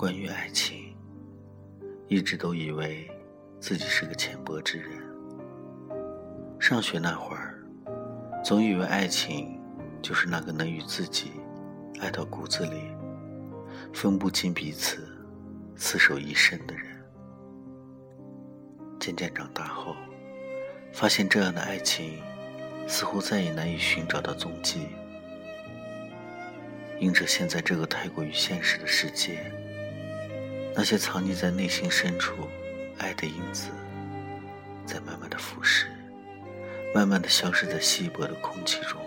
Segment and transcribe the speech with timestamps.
[0.00, 0.96] 关于爱情，
[2.08, 3.06] 一直都以为
[3.60, 4.88] 自己是个浅薄之人。
[6.58, 7.62] 上学那会儿，
[8.42, 9.60] 总以为爱情
[10.00, 11.32] 就是那个能与自己
[12.00, 12.80] 爱到骨子里、
[13.92, 15.06] 分不清彼此、
[15.76, 16.86] 厮守一生的人。
[18.98, 19.94] 渐渐长大后，
[20.94, 22.22] 发现这样的爱情
[22.86, 24.86] 似乎再也难以寻找到踪迹。
[26.98, 29.52] 因着现在这个太过于现实的世界，
[30.74, 32.34] 那些藏匿在内心深处
[32.98, 33.70] 爱的影子，
[34.86, 35.86] 在慢慢的腐蚀，
[36.94, 39.00] 慢慢的消失在稀薄的空气中。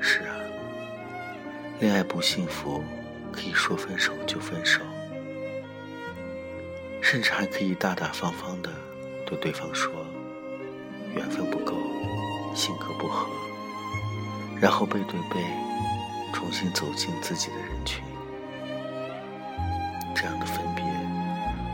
[0.00, 0.34] 是啊，
[1.80, 2.82] 恋爱不幸福，
[3.32, 4.82] 可以说分手就分手，
[7.00, 8.70] 甚至还可以大大方方的
[9.24, 9.90] 对对方说，
[11.14, 11.74] 缘分不够，
[12.54, 13.28] 性格不合，
[14.60, 15.46] 然后背对背。
[16.32, 18.04] 重新走进自己的人群，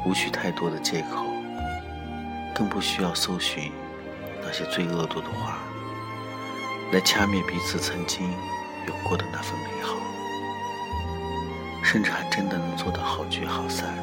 [0.04, 1.26] 无需太多的借口，
[2.54, 3.70] 更不需要搜寻
[4.42, 5.58] 那些最恶毒的话
[6.92, 8.30] 来掐灭彼此曾经
[8.86, 9.94] 有过的那份美好，
[11.82, 13.94] 甚至还真的能做到好聚好散。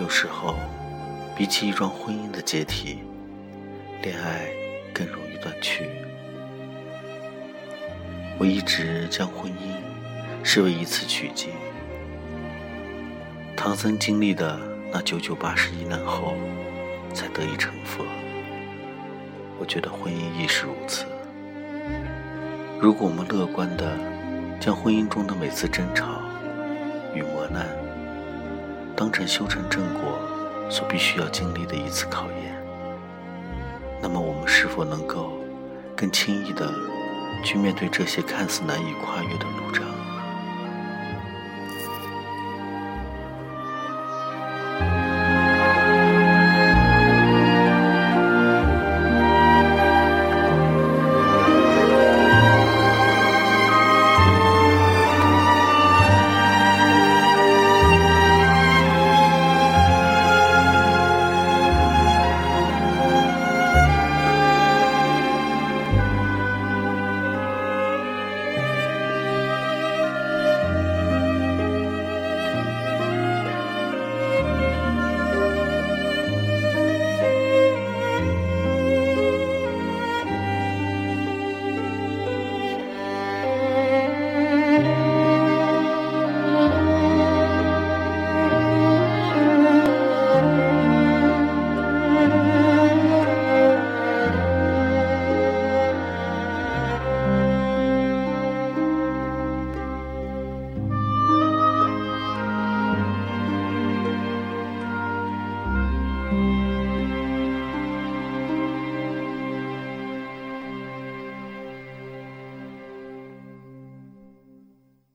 [0.00, 0.54] 有时候，
[1.36, 2.98] 比起一桩婚姻的解体，
[4.02, 4.48] 恋爱
[4.92, 5.88] 更容易断去。
[8.38, 11.50] 我一直将婚姻视为一次取经。
[13.66, 14.56] 唐僧经历的
[14.92, 16.34] 那九九八十一难后，
[17.12, 18.04] 才得以成佛。
[19.58, 21.04] 我觉得婚姻亦是如此。
[22.78, 23.98] 如果我们乐观的
[24.60, 26.22] 将婚姻中的每次争吵
[27.12, 27.66] 与磨难
[28.94, 30.16] 当成修成正果
[30.70, 32.56] 所必须要经历的一次考验，
[34.00, 35.32] 那么我们是否能够
[35.96, 36.72] 更轻易的？
[37.42, 39.82] 去面对这些看似难以跨越的路障。